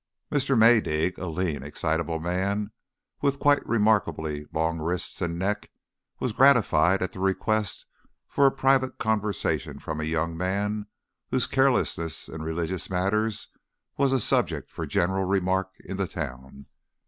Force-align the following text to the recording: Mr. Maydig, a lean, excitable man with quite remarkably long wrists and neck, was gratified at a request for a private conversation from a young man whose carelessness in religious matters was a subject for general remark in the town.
Mr. 0.31 0.57
Maydig, 0.57 1.15
a 1.19 1.27
lean, 1.27 1.61
excitable 1.61 2.19
man 2.19 2.71
with 3.21 3.37
quite 3.37 3.63
remarkably 3.67 4.47
long 4.51 4.79
wrists 4.79 5.21
and 5.21 5.37
neck, 5.37 5.69
was 6.19 6.31
gratified 6.33 7.03
at 7.03 7.15
a 7.15 7.19
request 7.19 7.85
for 8.27 8.47
a 8.47 8.51
private 8.51 8.97
conversation 8.97 9.77
from 9.77 10.01
a 10.01 10.05
young 10.05 10.35
man 10.35 10.87
whose 11.29 11.45
carelessness 11.45 12.27
in 12.27 12.41
religious 12.41 12.89
matters 12.89 13.49
was 13.95 14.11
a 14.11 14.19
subject 14.19 14.71
for 14.71 14.87
general 14.87 15.25
remark 15.25 15.75
in 15.85 15.97
the 15.97 16.07
town. 16.07 16.65